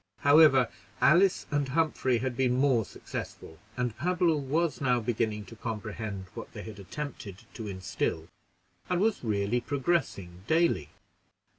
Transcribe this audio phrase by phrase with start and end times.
[0.21, 0.67] However,
[0.99, 6.53] Alice and Humphrey had been more successful, and Pablo was now beginning to comprehend what
[6.53, 8.27] they had attempted to instill,
[8.89, 10.89] and was really progressing dayly.